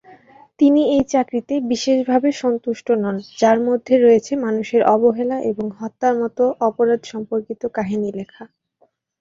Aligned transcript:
তিনি 0.59 0.81
এই 0.93 1.03
চাকরিতে 1.11 1.53
বিশেষভাবে 1.71 2.29
সন্তুষ্ট 2.41 2.87
নন, 3.01 3.15
যার 3.39 3.57
মধ্যে 3.67 3.93
রয়েছে 3.97 4.31
মানুষের 4.45 4.81
অবহেলা 4.95 5.37
এবং 5.51 5.65
হত্যার 5.79 6.15
মতো 6.21 6.43
অপরাধ 6.67 7.01
সম্পর্কিত 7.11 7.61
কাহিনী 7.77 8.09
লেখা। 8.19 8.43